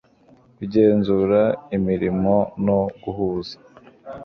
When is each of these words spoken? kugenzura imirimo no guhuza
kugenzura 0.57 1.41
imirimo 1.77 2.35
no 2.65 2.79
guhuza 3.01 3.55